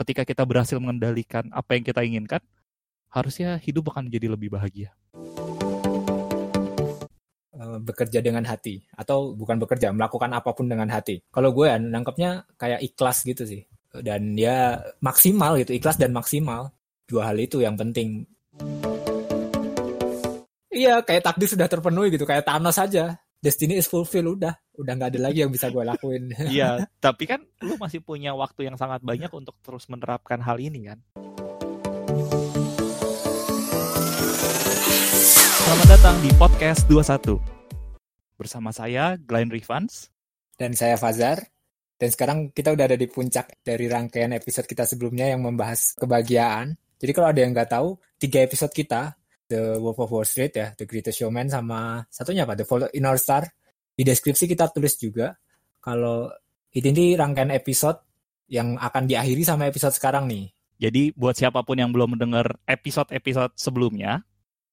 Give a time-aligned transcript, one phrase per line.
[0.00, 2.40] ketika kita berhasil mengendalikan apa yang kita inginkan,
[3.12, 4.96] harusnya hidup akan menjadi lebih bahagia.
[7.60, 11.20] Eh, bekerja dengan hati atau bukan bekerja melakukan apa pun dengan hati.
[11.28, 13.60] Kalau gue ya nangkepnya kayak ikhlas gitu sih
[13.90, 16.72] dan ya maksimal gitu ikhlas dan maksimal
[17.04, 18.24] dua hal itu yang penting.
[20.72, 25.10] Iya kayak takdir sudah terpenuhi gitu kayak Thanos saja destiny is fulfilled udah udah nggak
[25.12, 26.32] ada lagi yang bisa gue lakuin.
[26.56, 30.88] Iya tapi kan lu masih punya waktu yang sangat banyak untuk terus menerapkan hal ini
[30.88, 30.98] kan?
[35.60, 37.36] Selamat datang di podcast 21
[38.40, 40.08] bersama saya Glenn Rivans.
[40.56, 41.40] Dan saya Fazar.
[42.00, 46.72] Dan sekarang kita udah ada di puncak dari rangkaian episode kita sebelumnya yang membahas kebahagiaan.
[46.96, 50.72] Jadi kalau ada yang nggak tahu tiga episode kita The Wolf of Wall Street ya,
[50.72, 53.44] The Greatest Showman sama satunya apa, The Fall in Our Star.
[53.94, 55.36] Di deskripsi kita tulis juga
[55.80, 56.30] kalau
[56.74, 57.98] ini rangkaian episode
[58.50, 60.50] yang akan diakhiri sama episode sekarang nih.
[60.80, 64.24] Jadi buat siapa pun yang belum mendengar episode-episode sebelumnya,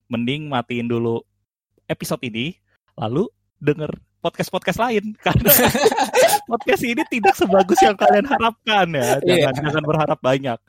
[0.08, 1.20] mending matiin dulu
[1.86, 2.56] episode ini,
[2.96, 3.28] lalu
[3.60, 3.92] denger
[4.24, 5.52] podcast-podcast lain karena
[6.50, 9.20] podcast ini tidak sebagus yang kalian harapkan ya.
[9.22, 9.54] Jangan yeah.
[9.54, 10.60] jangan berharap banyak.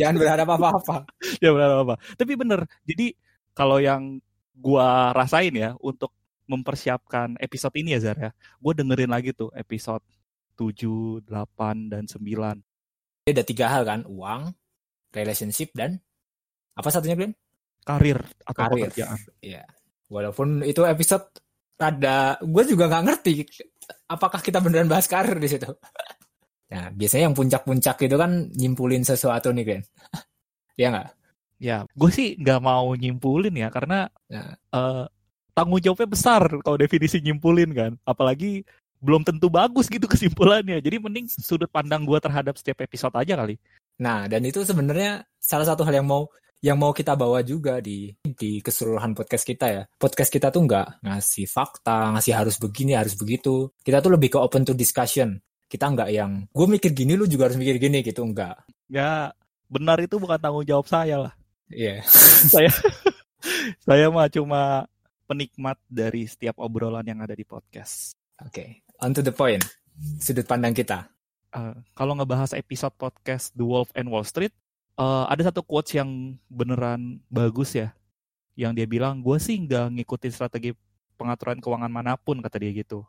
[0.00, 0.96] Jangan berharap apa-apa.
[1.38, 1.94] jangan berharap apa.
[2.16, 2.60] Tapi bener.
[2.88, 3.06] Jadi
[3.52, 4.18] kalau yang
[4.56, 6.10] gua rasain ya untuk
[6.46, 10.02] mempersiapkan episode ini ya Zara, ya, gue dengerin lagi tuh episode
[10.56, 13.28] 7, 8, dan 9.
[13.28, 14.54] Ada tiga hal kan, uang,
[15.12, 16.00] relationship, dan
[16.76, 17.34] apa satunya Glenn?
[17.86, 18.90] Karir atau Karir.
[18.90, 19.18] pekerjaan.
[19.40, 19.62] Iya.
[20.06, 21.26] Walaupun itu episode
[21.76, 23.32] ada, gue juga nggak ngerti
[24.08, 25.68] apakah kita beneran bahas karir di situ.
[26.66, 29.84] Nah, biasanya yang puncak-puncak itu kan nyimpulin sesuatu nih, Glenn.
[30.82, 31.08] Iya nggak?
[31.62, 34.58] Ya, gue sih nggak mau nyimpulin ya karena ya.
[34.74, 35.06] Uh,
[35.56, 37.92] tanggung jawabnya besar kalau definisi nyimpulin kan.
[38.04, 38.68] Apalagi
[39.00, 40.84] belum tentu bagus gitu kesimpulannya.
[40.84, 43.56] Jadi mending sudut pandang gue terhadap setiap episode aja kali.
[43.96, 46.28] Nah, dan itu sebenarnya salah satu hal yang mau
[46.64, 49.82] yang mau kita bawa juga di di keseluruhan podcast kita ya.
[49.96, 53.72] Podcast kita tuh nggak ngasih fakta, ngasih harus begini, harus begitu.
[53.80, 55.40] Kita tuh lebih ke open to discussion.
[55.66, 58.60] Kita nggak yang gue mikir gini, lu juga harus mikir gini gitu, enggak.
[58.86, 59.32] Ya,
[59.66, 61.32] benar itu bukan tanggung jawab saya lah.
[61.72, 62.00] Iya.
[62.00, 62.00] Yeah.
[62.46, 62.70] saya
[63.86, 64.86] saya mah cuma
[65.26, 68.14] penikmat dari setiap obrolan yang ada di podcast.
[68.40, 68.68] Oke, okay.
[69.02, 69.62] on to the point.
[70.22, 71.10] Sudut pandang kita.
[71.50, 74.54] Uh, kalau ngebahas episode podcast The Wolf and Wall Street,
[75.00, 77.92] uh, ada satu quotes yang beneran bagus ya.
[78.56, 80.70] Yang dia bilang, gue sih nggak ngikutin strategi
[81.16, 83.04] pengaturan keuangan mana pun, kata dia gitu.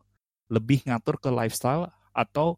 [0.48, 2.56] Lebih ngatur ke lifestyle atau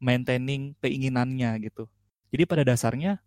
[0.00, 1.88] maintaining keinginannya gitu.
[2.32, 3.20] Jadi pada dasarnya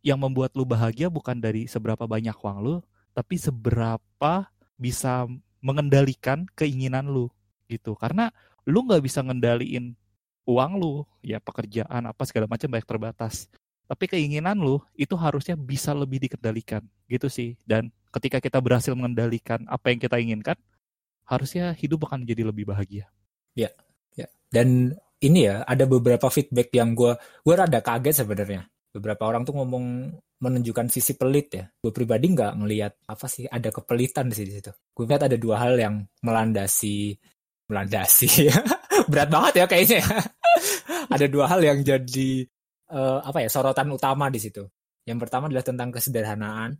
[0.00, 2.74] yang membuat lu bahagia bukan dari seberapa banyak uang lu,
[3.14, 4.48] tapi seberapa
[4.80, 5.28] bisa
[5.60, 7.28] mengendalikan keinginan lu
[7.68, 7.92] gitu.
[7.92, 8.32] Karena
[8.64, 9.92] lu nggak bisa ngendaliin
[10.48, 13.46] uang lu, ya pekerjaan apa segala macam baik terbatas.
[13.84, 17.60] Tapi keinginan lu itu harusnya bisa lebih dikendalikan gitu sih.
[17.68, 20.56] Dan ketika kita berhasil mengendalikan apa yang kita inginkan,
[21.28, 23.06] harusnya hidup akan menjadi lebih bahagia.
[23.52, 23.70] Ya,
[24.16, 24.26] ya.
[24.48, 29.54] Dan ini ya ada beberapa feedback yang gue gue rada kaget sebenarnya beberapa orang tuh
[29.54, 31.64] ngomong menunjukkan sisi pelit ya.
[31.78, 34.72] Gue pribadi nggak ngelihat apa sih ada kepelitan di situ.
[34.92, 37.14] Gue lihat ada dua hal yang melandasi
[37.70, 38.50] melandasi
[39.10, 40.00] berat banget ya kayaknya.
[40.02, 40.06] Ya.
[41.14, 42.30] ada dua hal yang jadi
[42.90, 44.66] uh, apa ya sorotan utama di situ.
[45.06, 46.76] Yang pertama adalah tentang kesederhanaan,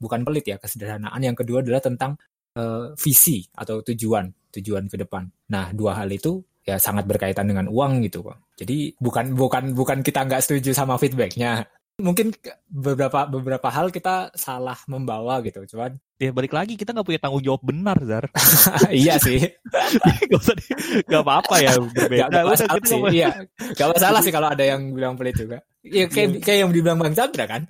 [0.00, 1.20] bukan pelit ya kesederhanaan.
[1.20, 2.16] Yang kedua adalah tentang
[2.56, 5.28] uh, visi atau tujuan tujuan ke depan.
[5.52, 8.38] Nah dua hal itu ya sangat berkaitan dengan uang gitu kok.
[8.60, 11.64] Jadi bukan bukan bukan kita nggak setuju sama feedbacknya.
[12.00, 12.32] Mungkin
[12.64, 17.44] beberapa beberapa hal kita salah membawa gitu, cuman ya balik lagi kita nggak punya tanggung
[17.44, 18.24] jawab benar, Zar.
[19.04, 19.36] iya sih.
[20.32, 20.56] gak usah
[21.04, 22.32] gak apa-apa ya berbeda.
[22.32, 23.00] Gak, masalah sih.
[23.20, 23.28] Iya.
[23.76, 25.60] Gak masalah sih kalau ada yang bilang pelit juga.
[25.84, 27.68] Ya kayak kayak yang dibilang Bang Chandra kan.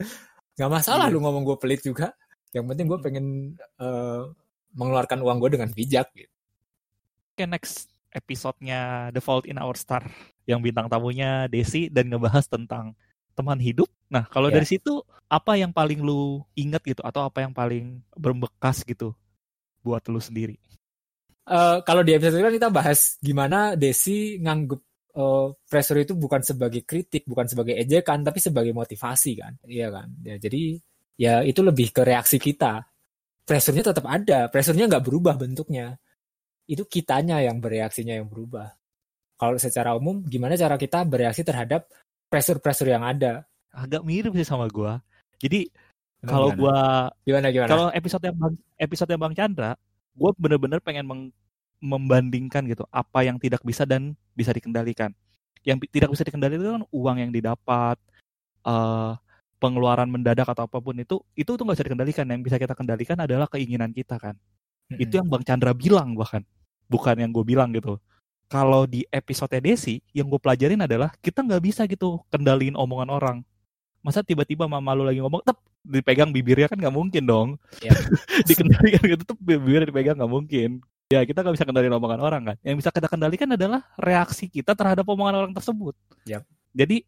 [0.54, 1.14] Gak masalah iya.
[1.14, 2.14] lu ngomong gue pelit juga.
[2.54, 3.26] Yang penting gue pengen
[3.82, 4.30] uh,
[4.78, 6.30] mengeluarkan uang gue dengan bijak gitu.
[7.34, 10.03] Oke, okay, next episodenya The Fault in Our Star
[10.44, 12.94] yang bintang tamunya Desi dan ngebahas tentang
[13.38, 13.87] teman hidup.
[14.11, 14.61] Nah, kalau yeah.
[14.61, 15.00] dari situ
[15.31, 19.14] apa yang paling lu inget gitu atau apa yang paling berbekas gitu
[19.81, 20.58] buat lu sendiri?
[21.46, 24.81] Uh, kalau di episode kan kita bahas gimana Desi nganggep
[25.17, 30.11] uh, pressure itu bukan sebagai kritik, bukan sebagai ejekan, tapi sebagai motivasi kan, iya kan?
[30.23, 30.79] Ya, jadi
[31.19, 32.87] ya itu lebih ke reaksi kita.
[33.46, 35.99] Pressure-nya tetap ada, pressure-nya nggak berubah bentuknya
[36.70, 38.70] itu kitanya yang bereaksinya yang berubah.
[39.34, 41.90] Kalau secara umum, gimana cara kita bereaksi terhadap
[42.31, 43.43] pressure-pressure yang ada?
[43.75, 44.93] Agak mirip sih sama gue.
[45.43, 45.67] Jadi
[46.22, 46.78] kalau gue
[47.26, 47.70] gimana gimana?
[47.72, 49.75] Kalau episode yang bang, episode yang Bang Chandra,
[50.14, 51.22] gue bener-bener pengen meng,
[51.81, 55.11] membandingkan gitu apa yang tidak bisa dan bisa dikendalikan.
[55.64, 57.96] Yang tidak bisa dikendalikan kan uang yang didapat,
[58.69, 59.17] uh,
[59.61, 63.20] pengeluaran mendadak atau apa pun itu itu tuh nggak bisa dikendalikan yang bisa kita kendalikan
[63.20, 65.05] adalah keinginan kita kan mm-hmm.
[65.05, 66.43] itu yang bang Chandra bilang bahkan
[66.90, 67.96] bukan yang gue bilang gitu.
[68.50, 73.38] Kalau di episode Desi yang gue pelajarin adalah kita nggak bisa gitu kendaliin omongan orang.
[74.02, 77.48] Masa tiba-tiba mama lu lagi ngomong tetap dipegang bibirnya kan nggak mungkin dong.
[77.78, 77.94] Yeah.
[78.50, 80.82] dikendalikan gitu tetap bibirnya dipegang nggak mungkin.
[81.14, 82.56] Ya kita nggak bisa kendaliin omongan orang kan.
[82.66, 85.94] Yang bisa kita kendalikan adalah reaksi kita terhadap omongan orang tersebut.
[86.26, 86.43] Yep.
[86.70, 87.02] jadi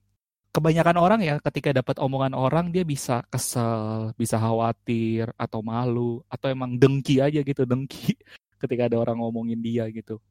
[0.52, 6.52] kebanyakan orang ya ketika dapat omongan orang dia bisa kesel, bisa khawatir atau malu atau
[6.52, 8.14] emang dengki aja gitu, dengki
[8.62, 10.22] ketika ada orang ngomongin dia gitu.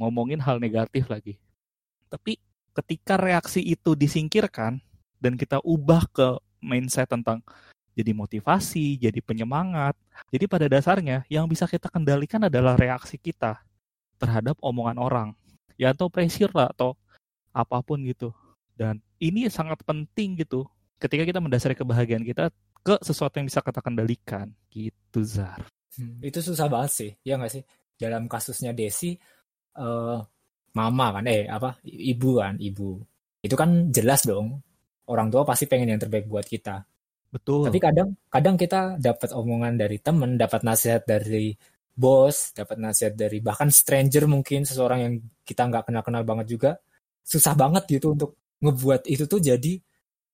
[0.00, 1.36] Ngomongin hal negatif lagi.
[2.08, 2.40] Tapi
[2.72, 4.80] ketika reaksi itu disingkirkan
[5.20, 6.28] dan kita ubah ke
[6.64, 7.44] mindset tentang
[7.94, 9.94] jadi motivasi, jadi penyemangat.
[10.34, 13.62] Jadi pada dasarnya yang bisa kita kendalikan adalah reaksi kita
[14.18, 15.28] terhadap omongan orang.
[15.78, 16.98] Ya atau pressure lah atau
[17.54, 18.34] apa pun gitu.
[18.74, 20.66] Dan ini sangat penting gitu
[20.98, 22.50] ketika kita mendasari kebahagiaan kita
[22.84, 25.62] ke sesuatu yang bisa kita kendalikan gitu Zar.
[25.98, 27.62] Hmm, itu susah banget sih, ya nggak sih?
[27.94, 29.14] Dalam kasusnya Desi,
[29.78, 30.18] uh,
[30.74, 32.98] mama kan, eh apa, ibu kan, ibu.
[33.44, 34.58] Itu kan jelas dong,
[35.06, 36.82] orang tua pasti pengen yang terbaik buat kita.
[37.30, 37.70] Betul.
[37.70, 41.54] Tapi kadang, kadang kita dapat omongan dari temen, dapat nasihat dari
[41.94, 45.14] bos, dapat nasihat dari bahkan stranger mungkin seseorang yang
[45.46, 46.70] kita nggak kenal-kenal banget juga,
[47.22, 49.78] susah banget gitu untuk ngebuat itu tuh jadi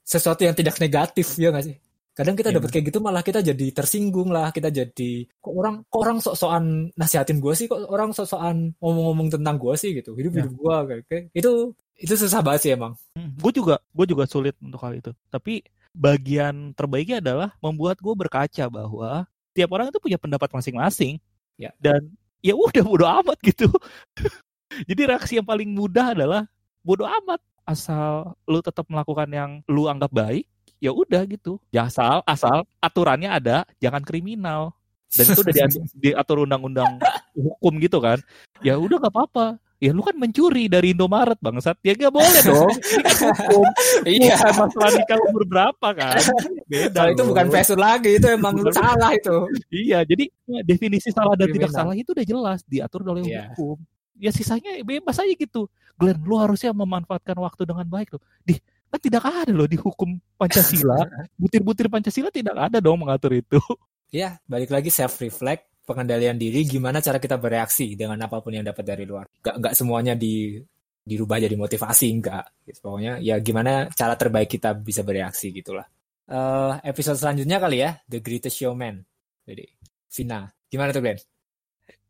[0.04, 1.76] sesuatu yang tidak negatif ya nggak sih
[2.20, 2.56] kadang kita yeah.
[2.60, 6.92] dapat kayak gitu malah kita jadi tersinggung lah kita jadi kok orang kok orang sok-sokan
[6.92, 7.64] nasihatin gue sih?
[7.64, 9.96] Kok orang sok-sokan ngomong-ngomong tentang gue sih?
[9.96, 10.12] Gitu.
[10.12, 10.60] Hidup hidup yeah.
[10.60, 12.92] gue kayak, kayak itu itu susah banget sih emang.
[13.16, 15.16] Hmm, gue juga gue juga sulit untuk hal itu.
[15.32, 15.64] Tapi
[15.96, 19.24] bagian terbaiknya adalah membuat gue berkaca bahwa
[19.56, 21.16] tiap orang itu punya pendapat masing-masing.
[21.60, 21.76] Ya.
[21.76, 22.00] dan
[22.40, 23.68] ya udah bodo amat gitu.
[24.88, 26.48] Jadi reaksi yang paling mudah adalah
[26.84, 30.48] bodo amat asal lu tetap melakukan yang lu anggap baik
[30.80, 31.60] ya udah gitu.
[31.70, 34.74] Ya asal asal aturannya ada jangan kriminal.
[35.10, 36.98] Dan itu udah diatur, diatur undang-undang
[37.36, 38.18] hukum gitu kan.
[38.64, 39.60] Ya udah nggak apa-apa.
[39.80, 41.80] Ya lu kan mencuri dari Indomaret bangsat.
[41.80, 42.68] Ya gak boleh dong.
[42.92, 43.66] Ini kan hukum.
[44.04, 44.36] Iya.
[44.52, 46.20] Masalah nikah umur berapa kan?
[46.68, 49.48] Beda itu bukan pressure lagi itu emang lu salah itu.
[49.72, 50.28] Iya jadi
[50.68, 51.72] definisi salah dan Kriminal.
[51.72, 53.48] tidak salah itu udah jelas diatur oleh yeah.
[53.56, 53.80] hukum.
[54.20, 55.64] Ya sisanya bebas aja gitu.
[55.96, 58.22] Glenn lu harusnya memanfaatkan waktu dengan baik loh.
[58.44, 58.60] Di
[58.90, 61.06] kan tidak ada loh di hukum Pancasila.
[61.40, 63.62] Butir-butir Pancasila tidak ada dong mengatur itu.
[64.10, 68.66] Ya balik lagi self reflect pengendalian diri gimana cara kita bereaksi dengan apa pun yang
[68.66, 69.30] dapat dari luar.
[69.38, 70.58] Gak, gak semuanya di
[71.00, 72.84] dirubah jadi motivasi enggak gitu.
[72.84, 75.86] pokoknya ya gimana cara terbaik kita bisa bereaksi gitulah.
[76.30, 79.02] Uh, episode selanjutnya kali ya The Greatest Showman.
[79.46, 79.66] Jadi
[80.10, 81.18] Vina gimana tuh Glenn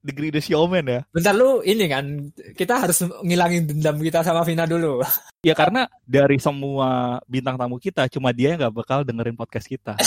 [0.00, 1.00] The Greatest Showman ya.
[1.12, 5.00] Bentar lu ini kan kita harus ngilangin dendam kita sama Vina dulu.
[5.41, 9.97] Ya karena dari semua bintang tamu kita cuma dia yang nggak bakal dengerin podcast kita.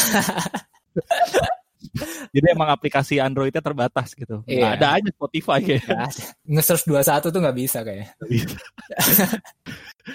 [2.34, 4.46] Jadi emang aplikasi Androidnya terbatas gitu.
[4.46, 4.78] Iya.
[4.78, 6.10] ada aja Spotify kayak.
[6.46, 8.14] Nge-search 21 tuh nggak bisa kayaknya.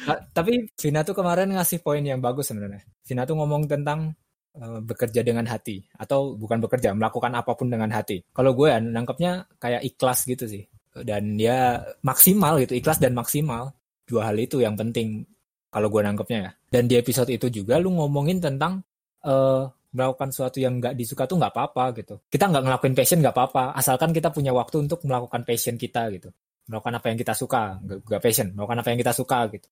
[0.06, 2.82] nah, tapi Vina tuh kemarin ngasih poin yang bagus sebenarnya.
[3.02, 4.14] Vina tuh ngomong tentang
[4.58, 8.26] bekerja dengan hati atau bukan bekerja melakukan apa pun dengan hati.
[8.34, 10.66] Kalau gue ya nangkepnya kayak ikhlas gitu sih
[11.06, 13.70] dan ya maksimal gitu ikhlas dan maksimal
[14.08, 15.22] dua hal itu yang penting
[15.69, 16.50] kalau gue nangkepnya ya.
[16.69, 18.80] Dan di episode itu juga lu ngomongin tentang
[19.25, 22.16] uh, melakukan sesuatu yang nggak disuka tuh nggak apa-apa gitu.
[22.28, 26.32] Kita nggak ngelakuin passion nggak apa-apa, asalkan kita punya waktu untuk melakukan passion kita gitu.
[26.68, 29.68] Melakukan apa yang kita suka, nggak passion, melakukan apa yang kita suka gitu.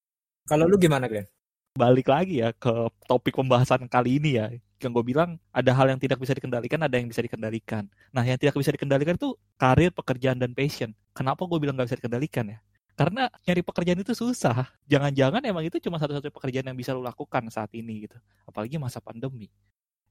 [0.47, 1.29] Kalau lu gimana, Glenn?
[1.77, 4.49] Balik lagi ya ke topik pembahasan kali ini ya
[4.81, 7.89] yang gue bilang ada hal yang tidak bisa dikendalikan, ada yang bisa dikendalikan.
[8.13, 10.93] Nah, yang tidak bisa dikendalikan itu karir, pekerjaan, dan passion.
[11.17, 12.59] Kenapa gue bilang gak bisa dikendalikan ya?
[12.97, 14.73] Karena nyari pekerjaan itu susah.
[14.89, 18.17] Jangan-jangan emang itu cuma satu-satunya pekerjaan yang bisa lo lakukan saat ini gitu.
[18.49, 19.53] Apalagi masa pandemi.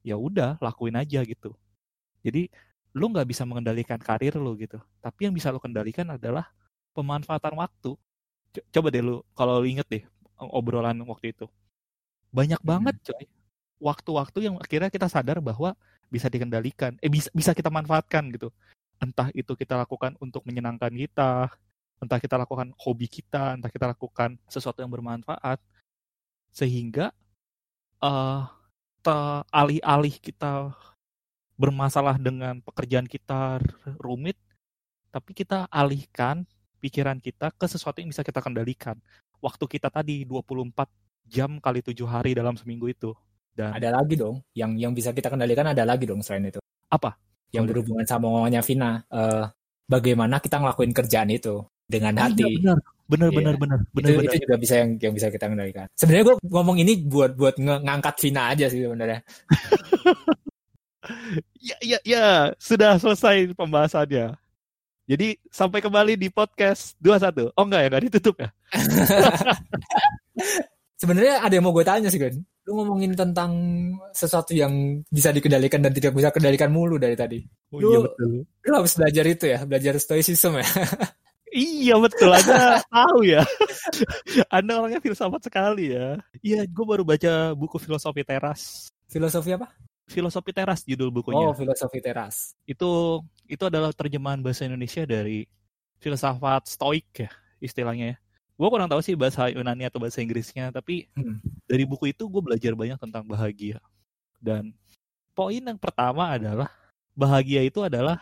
[0.06, 1.58] Ya udah, lakuin aja gitu.
[2.22, 2.50] Jadi
[2.94, 4.78] lo nggak bisa mengendalikan karir lo gitu.
[5.02, 6.50] Tapi yang bisa lo kendalikan adalah
[6.94, 7.98] pemanfaatan waktu.
[8.70, 10.04] Coba deh lo, kalau lo inget deh
[10.38, 11.46] obrolan waktu itu.
[12.30, 12.70] Banyak hmm.
[12.70, 13.26] banget coy
[13.86, 15.78] waktu-waktu yang akhirnya kita sadar bahwa
[16.10, 18.50] bisa dikendalikan, eh bisa bisa kita manfaatkan gitu.
[18.98, 21.54] Entah itu kita lakukan untuk menyenangkan kita,
[22.02, 25.62] entah kita lakukan hobi kita, entah kita lakukan sesuatu yang bermanfaat,
[26.50, 27.14] sehingga
[28.02, 28.50] uh,
[29.54, 30.74] alih-alih kita
[31.56, 33.62] bermasalah dengan pekerjaan kita
[34.02, 34.36] rumit,
[35.14, 36.42] tapi kita alihkan
[36.82, 38.98] pikiran kita ke sesuatu yang bisa kita kendalikan.
[39.40, 40.90] Waktu kita tadi 24
[41.30, 43.14] jam kali tujuh hari dalam seminggu itu.
[43.56, 46.60] Dan ada lagi dong yang yang bisa kita kendalikan ada lagi dong selain itu.
[46.92, 47.16] Apa?
[47.56, 49.00] Yang berhubungan sama omongannya Vina.
[49.08, 49.48] Uh,
[49.88, 52.44] bagaimana kita ngelakuin kerjaan itu dengan oh, hati.
[52.44, 52.78] Iya, benar.
[53.06, 53.38] Bener Iya.
[53.38, 55.86] bener bener bener itu, itu juga bisa yang yang bisa kita kendalikan.
[55.94, 59.22] Sebenarnya gue ngomong ini buat buat ngangkat Vina aja sih sebenarnya.
[61.62, 62.26] Ya ya ya
[62.58, 64.42] sudah selesai pembahasannya.
[65.06, 67.54] Jadi sampai kembali di podcast 21.
[67.54, 68.50] Oh enggak ya, enggak ditutup ya?
[71.02, 72.34] Sebenarnya ada yang mau gue tanya sih kan.
[72.66, 73.52] Lu ngomongin tentang
[74.10, 74.74] sesuatu yang
[75.08, 77.40] bisa dikendalikan dan tidak bisa kendalikan mulu dari tadi.
[77.70, 78.30] Oh Lu- iya betul.
[78.44, 80.66] Lu harus belajar itu ya, belajar stoicism ya.
[81.56, 83.40] Iya betul Anda tahu ya.
[84.52, 86.20] Anda orangnya filsafat sekali ya.
[86.44, 88.92] Iya, gue baru baca buku filosofi teras.
[89.08, 89.72] Filosofi apa?
[90.04, 91.56] Filosofi teras judul Oh, bukunya.
[91.56, 92.60] filosofi teras.
[92.68, 95.48] Itu itu adalah terjemahan bahasa Indonesia dari
[95.96, 97.32] filsafat stoik ya
[97.64, 98.18] istilahnya ya.
[98.56, 101.40] Gue kurang tahu sih bahasa Yunani atau bahasa Inggrisnya, tapi Hmm.
[101.66, 103.82] Dari buku itu gue belajar banyak tentang bahagia.
[104.38, 104.74] Dan
[105.34, 106.70] poin yang pertama adalah
[107.18, 108.22] bahagia itu adalah,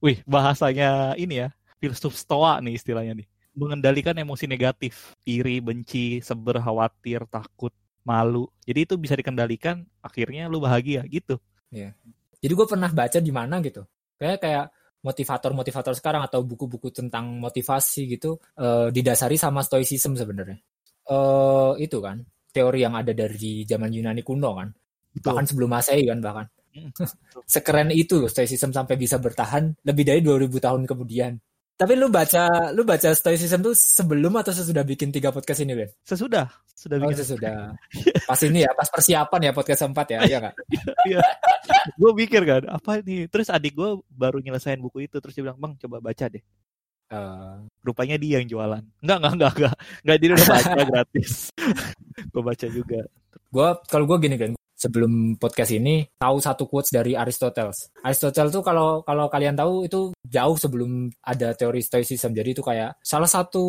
[0.00, 3.28] wih bahasanya ini ya, filsuf stoa nih istilahnya nih.
[3.58, 7.74] Mengendalikan emosi negatif, iri, benci, seber, khawatir, takut,
[8.06, 8.46] malu.
[8.64, 11.36] Jadi itu bisa dikendalikan, akhirnya lu bahagia gitu.
[12.38, 13.82] Jadi gue pernah baca di mana gitu.
[14.16, 14.66] Kayak kayak
[15.02, 20.58] motivator-motivator sekarang atau buku-buku tentang motivasi gitu eh, didasari sama stoicism sebenarnya.
[21.08, 22.22] Eh itu kan
[22.58, 24.68] teori yang ada dari zaman Yunani kuno kan.
[25.18, 26.46] Bahkan sebelum Masehi kan bahkan.
[26.74, 26.90] Hmm.
[27.54, 31.38] Sekeren itu loh stoicism sampai bisa bertahan lebih dari 2000 tahun kemudian.
[31.78, 35.86] Tapi lu baca lu baca stoicism tuh sebelum atau sesudah bikin tiga podcast ini, Ben?
[36.02, 37.70] Sesudah, sudah Oh, bikin sesudah.
[38.26, 40.56] Pas ini ya, pas persiapan ya podcast keempat ya, iya nggak?
[42.00, 45.60] gue mikir kan apa nih terus adik gue baru nyelesain buku itu terus dia bilang
[45.60, 46.42] bang coba baca deh
[47.08, 51.30] Eh, rupanya dia yang jualan enggak enggak enggak enggak enggak dia udah baca gratis
[52.32, 53.00] gue baca juga
[53.48, 57.88] Gua kalau gue gini kan, sebelum podcast ini tahu satu quotes dari Aristoteles.
[58.04, 62.36] Aristoteles tuh kalau kalau kalian tahu itu jauh sebelum ada teori stoicism.
[62.36, 63.64] Jadi itu kayak salah satu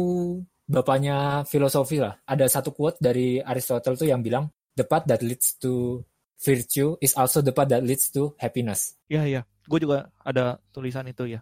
[0.68, 2.20] bapaknya filosofi lah.
[2.28, 6.04] Ada satu quote dari Aristoteles tuh yang bilang the path that leads to
[6.44, 9.00] virtue is also the path that leads to happiness.
[9.12, 11.40] ya ya gue juga ada tulisan itu ya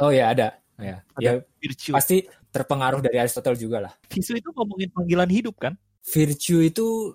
[0.00, 0.59] Oh ya ada.
[0.80, 1.20] Ya, Ada.
[1.22, 2.16] ya virtue pasti
[2.50, 3.92] terpengaruh dari Aristoteles juga lah.
[4.08, 7.12] virtue itu ngomongin panggilan hidup kan Virtue itu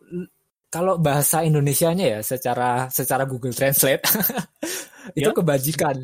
[0.69, 4.03] kalau bahasa Indonesianya ya secara secara Google Translate
[5.17, 5.33] itu Ya.
[5.33, 5.97] kebajikan.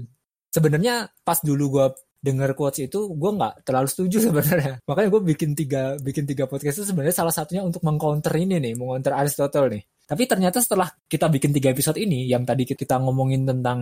[0.49, 1.85] Sebenarnya pas dulu gue
[2.21, 4.81] denger quotes itu gue nggak terlalu setuju sebenarnya.
[4.85, 8.73] Makanya gue bikin tiga bikin tiga podcast itu sebenarnya salah satunya untuk mengcounter ini nih,
[8.73, 9.83] mengcounter Aristotle nih.
[10.09, 13.79] Tapi ternyata setelah kita bikin tiga episode ini, yang tadi kita ngomongin tentang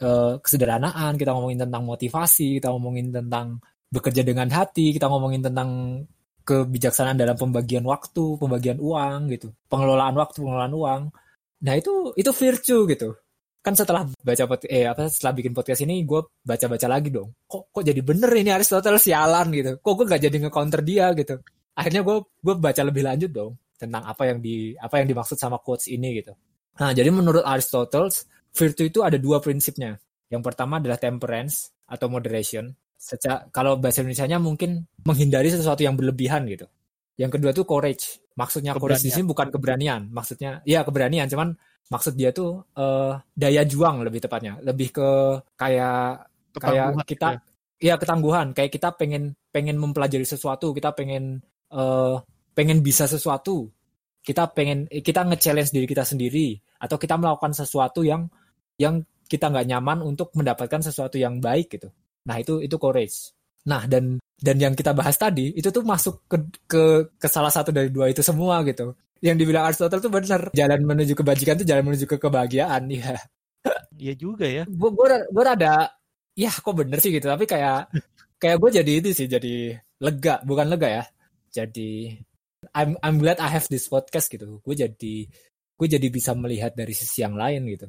[0.00, 3.60] eh, kesederhanaan, kita ngomongin tentang motivasi, kita ngomongin tentang
[3.92, 6.02] bekerja dengan hati, kita ngomongin tentang
[6.46, 11.02] kebijaksanaan dalam pembagian waktu, pembagian uang gitu, pengelolaan waktu, pengelolaan uang.
[11.66, 13.08] Nah itu itu virtue gitu.
[13.60, 17.28] Kan setelah baca eh apa setelah bikin podcast ini gue baca-baca lagi dong.
[17.44, 19.76] Kok kok jadi bener ini Aristoteles sialan gitu.
[19.84, 21.36] Kok gue gak jadi nge-counter dia gitu.
[21.76, 25.60] Akhirnya gue gue baca lebih lanjut dong tentang apa yang di apa yang dimaksud sama
[25.60, 26.32] quotes ini gitu.
[26.80, 29.98] Nah, jadi menurut Aristoteles, virtue itu ada dua prinsipnya.
[30.30, 32.70] Yang pertama adalah temperance atau moderation.
[33.00, 36.68] Secara, kalau bahasa Indonesia-nya mungkin menghindari sesuatu yang berlebihan gitu.
[37.18, 38.20] Yang kedua tuh courage.
[38.36, 39.16] Maksudnya courage di Keberanian.
[39.18, 40.02] sini bukan keberanian.
[40.12, 41.26] Maksudnya, ya keberanian.
[41.26, 41.56] Cuman
[41.90, 44.60] maksud dia tuh eh, daya juang lebih tepatnya.
[44.62, 45.08] Lebih ke
[45.58, 47.28] kayak kayak kita
[47.80, 51.40] ya ketangguhan kayak kita pengen pengen mempelajari sesuatu kita pengen
[51.72, 52.16] eh,
[52.52, 53.70] pengen bisa sesuatu
[54.20, 58.28] kita pengen kita nge-challenge diri kita sendiri atau kita melakukan sesuatu yang
[58.80, 61.92] yang kita nggak nyaman untuk mendapatkan sesuatu yang baik gitu.
[62.26, 63.30] Nah itu itu courage.
[63.68, 66.82] Nah dan dan yang kita bahas tadi itu tuh masuk ke ke,
[67.20, 68.96] ke salah satu dari dua itu semua gitu.
[69.20, 73.14] Yang dibilang Aristotle tuh benar jalan menuju kebajikan tuh jalan menuju ke kebahagiaan ya
[74.00, 74.64] Iya juga ya.
[74.64, 74.90] gue
[75.28, 75.92] gue rada
[76.32, 77.92] ya kok bener sih gitu tapi kayak
[78.40, 81.04] kayak gue jadi itu sih jadi lega bukan lega ya.
[81.52, 82.16] Jadi
[82.72, 84.58] I'm I'm glad I have this podcast gitu.
[84.64, 85.28] Gue jadi
[85.78, 87.88] gue jadi bisa melihat dari sisi yang lain gitu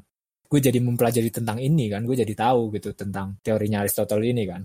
[0.51, 4.61] gue jadi mempelajari tentang ini kan gue jadi tahu gitu tentang teorinya Aristotle ini kan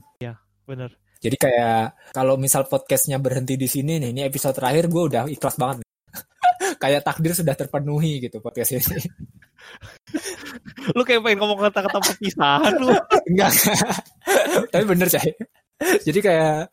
[0.66, 0.90] Bener.
[1.22, 5.54] jadi kayak kalau misal podcastnya berhenti di sini nih ini episode terakhir gue udah ikhlas
[5.54, 5.86] banget
[6.82, 9.06] kayak takdir sudah terpenuhi gitu podcast ini
[10.94, 12.94] Lu kayak pengen ngomong kata-kata perpisahan lu.
[13.32, 13.50] Enggak.
[14.70, 15.34] Tapi bener, Chay.
[16.06, 16.70] Jadi kayak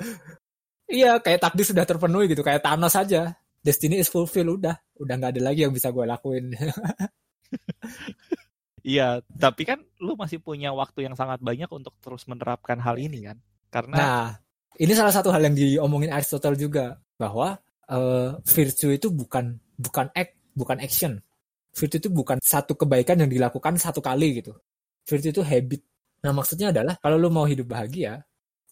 [0.91, 3.33] iya, kayak takdir sudah terpenuhi gitu, kayak Thanos saja.
[3.63, 6.51] Destiny is fulfilled udah, udah nggak ada lagi yang bisa gue lakuin.
[8.83, 13.31] Iya, tapi kan lu masih punya waktu yang sangat banyak untuk terus menerapkan hal ini
[13.31, 13.39] kan.
[13.71, 14.25] Karena Nah,
[14.75, 17.55] ini salah satu hal yang diomongin Aristotle juga bahwa
[17.87, 21.15] eh, virtue itu bukan bukan act, bukan action.
[21.73, 24.53] Virtue itu bukan satu kebaikan yang dilakukan satu kali gitu.
[25.07, 25.81] Virtue itu habit.
[26.21, 28.19] Nah, maksudnya adalah kalau lu mau hidup bahagia,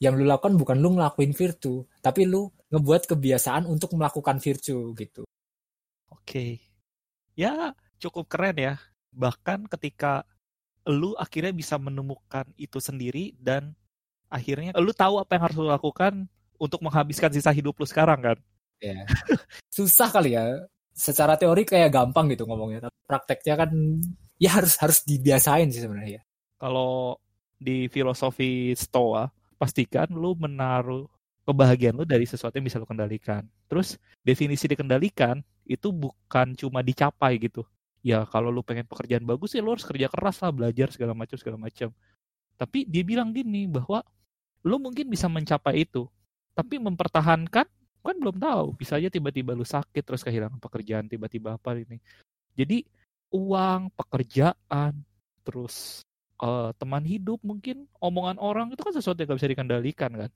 [0.04, 5.24] yang lu lakukan bukan lu ngelakuin virtue, tapi lu ngebuat kebiasaan untuk melakukan virtue gitu.
[6.12, 6.60] Oke.
[7.38, 8.74] Ya, cukup keren ya.
[9.12, 10.24] Bahkan ketika
[10.90, 13.78] lu akhirnya bisa menemukan itu sendiri dan
[14.32, 16.26] akhirnya lu tahu apa yang harus lu lakukan
[16.58, 18.38] untuk menghabiskan sisa hidup lu sekarang kan.
[18.82, 19.06] Ya.
[19.70, 20.66] Susah kali ya.
[20.92, 23.72] Secara teori kayak gampang gitu ngomongnya, tapi prakteknya kan
[24.36, 26.22] ya harus harus dibiasain sih sebenarnya.
[26.60, 27.16] Kalau
[27.56, 31.06] di filosofi Stoa, pastikan lu menaruh
[31.46, 33.46] kebahagiaan lu dari sesuatu yang bisa lu kendalikan.
[33.70, 37.64] Terus definisi dikendalikan itu bukan cuma dicapai gitu.
[38.02, 41.38] Ya kalau lu pengen pekerjaan bagus ya lu harus kerja keras lah, belajar segala macam
[41.38, 41.94] segala macam.
[42.58, 44.02] Tapi dia bilang gini bahwa
[44.66, 46.10] lu mungkin bisa mencapai itu,
[46.54, 47.66] tapi mempertahankan
[48.02, 48.74] kan belum tahu.
[48.78, 52.02] Bisa aja tiba-tiba lu sakit terus kehilangan pekerjaan tiba-tiba apa ini.
[52.58, 52.82] Jadi
[53.32, 55.06] uang, pekerjaan,
[55.46, 56.06] terus
[56.42, 60.32] uh, teman hidup mungkin omongan orang itu kan sesuatu yang gak bisa dikendalikan kan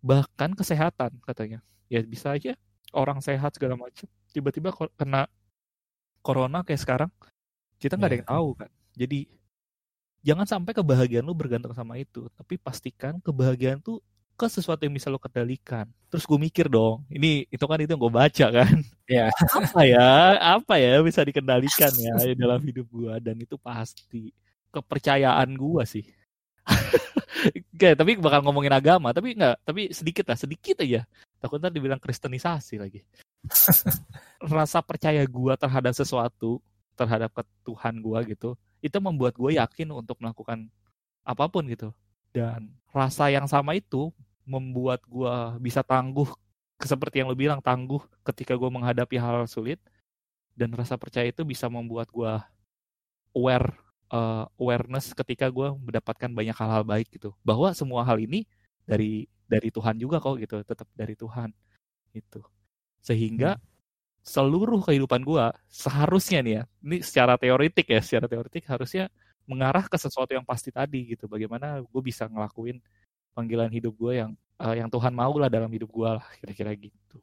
[0.00, 1.60] bahkan kesehatan katanya
[1.92, 2.56] ya bisa aja
[2.96, 5.28] orang sehat segala macam tiba-tiba kena
[6.20, 7.10] corona kayak sekarang
[7.80, 8.34] kita nggak ada yang iya.
[8.36, 9.20] tahu kan jadi
[10.20, 14.04] jangan sampai kebahagiaan lu bergantung sama itu tapi pastikan kebahagiaan tuh
[14.36, 18.00] ke sesuatu yang bisa lo kendalikan terus gue mikir dong ini itu kan itu yang
[18.00, 19.28] gue baca kan ya
[19.60, 20.08] apa ya
[20.56, 24.32] apa ya bisa dikendalikan ya dalam hidup gue dan itu pasti
[24.72, 26.04] kepercayaan gue sih
[27.80, 31.08] Oke, tapi bakal ngomongin agama, tapi enggak, tapi sedikit lah, sedikit aja.
[31.40, 33.00] Takut ntar dibilang kristenisasi lagi.
[34.54, 36.60] Rasa percaya gua terhadap sesuatu,
[36.96, 40.68] terhadap ke Tuhan gua gitu, itu membuat gue yakin untuk melakukan
[41.24, 41.92] apa pun gitu.
[42.30, 44.12] Dan rasa yang sama itu
[44.46, 46.28] membuat gua bisa tangguh,
[46.80, 49.80] seperti yang lo bilang, tangguh ketika gue menghadapi hal, hal sulit.
[50.56, 52.44] Dan rasa percaya itu bisa membuat gua
[53.34, 53.72] aware
[54.10, 58.44] uh, awareness ketika gue mendapatkan banyak hal-hal baik gitu bahwa semua hal ini
[58.84, 61.50] dari dari Tuhan juga kok gitu tetap dari Tuhan
[62.14, 62.42] itu
[63.00, 63.64] sehingga hmm.
[64.22, 69.08] seluruh kehidupan gue seharusnya nih ya ini secara teoritik ya secara teoritik harusnya
[69.48, 72.78] mengarah ke sesuatu yang pasti tadi gitu bagaimana gue bisa ngelakuin
[73.32, 77.18] panggilan hidup gue yang uh, yang Tuhan mau lah dalam hidup gue lah kira-kira gitu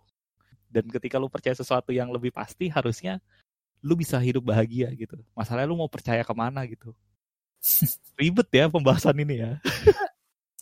[0.67, 3.23] dan ketika lu percaya sesuatu yang lebih pasti harusnya
[3.85, 5.15] lu bisa hidup bahagia gitu.
[5.37, 6.93] Masalahnya lu mau percaya ke mana gitu.
[8.19, 9.51] Ribet ya pembahasan ini ya.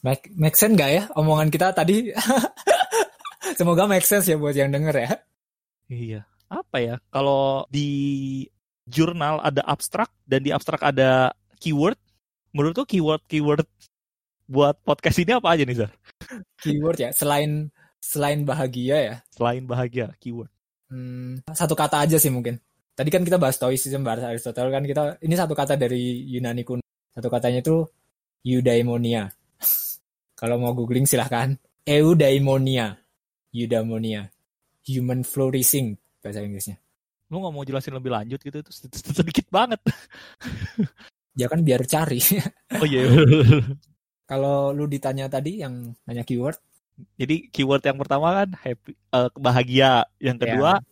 [0.05, 2.11] make, make sense gak ya omongan kita tadi?
[3.55, 5.11] Semoga make sense ya buat yang denger ya.
[5.87, 6.21] Iya.
[6.51, 6.95] Apa ya?
[7.09, 8.45] Kalau di
[8.85, 11.97] jurnal ada abstrak dan di abstrak ada keyword.
[12.51, 13.67] Menurut tuh keyword-keyword
[14.47, 15.91] buat podcast ini apa aja nih, Zar?
[16.63, 17.67] keyword ya, selain
[17.99, 19.15] selain bahagia ya.
[19.33, 20.47] Selain bahagia, keyword.
[20.87, 22.61] Hmm, satu kata aja sih mungkin
[22.95, 26.81] tadi kan kita bahas stoicism bahas Aristotle kan kita ini satu kata dari Yunani kuno
[27.11, 27.83] satu katanya itu
[28.47, 29.27] eudaimonia
[30.39, 32.95] kalau mau googling silahkan eudaimonia
[33.55, 34.27] eudaimonia
[34.83, 36.75] human flourishing bahasa Inggrisnya
[37.31, 38.71] lu nggak mau jelasin lebih lanjut gitu itu
[39.23, 39.79] sedikit banget
[41.39, 42.19] ya kan biar cari
[42.83, 43.07] oh iya
[44.27, 46.59] kalau lu ditanya tadi yang nanya keyword
[47.15, 50.87] jadi keyword yang pertama kan happy uh, bahagia yang kedua ya.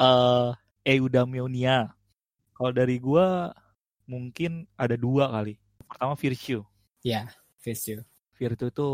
[0.00, 0.50] uh,
[0.88, 1.92] eudaimonia.
[2.56, 3.52] Kalau dari gua
[4.08, 5.60] mungkin ada dua kali.
[5.84, 6.64] Pertama virtue.
[7.04, 7.28] Ya,
[7.60, 8.02] virtue.
[8.36, 8.88] Virtue itu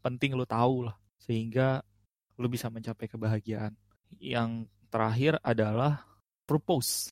[0.00, 1.80] penting lu tahu lah sehingga
[2.38, 3.72] lu bisa mencapai kebahagiaan.
[4.18, 6.06] Yang terakhir adalah
[6.46, 7.10] purpose.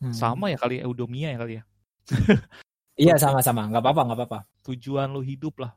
[0.00, 0.14] Hmm.
[0.14, 1.64] Sama ya kali eudomia ya kali ya.
[3.10, 4.40] iya sama-sama, nggak apa-apa nggak apa-apa.
[4.66, 5.72] Tujuan lu hidup lah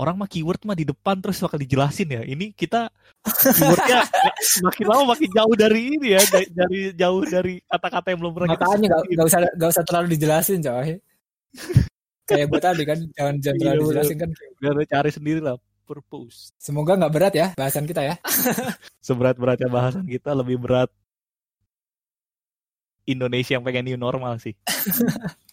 [0.00, 2.22] orang mah keyword mah di depan terus bakal dijelasin ya.
[2.24, 2.88] Ini kita
[3.20, 4.00] keywordnya
[4.66, 8.88] makin lama makin jauh dari ini ya, dari, jauh dari kata-kata yang belum pernah Makanya
[8.88, 10.90] gak, gak usah gak usah terlalu dijelasin coy.
[12.30, 14.30] Kayak gue tadi kan jangan jangan terlalu iya, dijelasin kan.
[14.62, 15.56] Biar cari sendiri lah
[15.90, 16.54] purpose.
[16.54, 18.14] Semoga nggak berat ya bahasan kita ya.
[19.06, 20.86] Seberat-beratnya bahasan kita lebih berat
[23.10, 24.54] Indonesia yang pengen new normal sih.